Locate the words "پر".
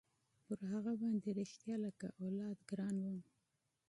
0.45-0.59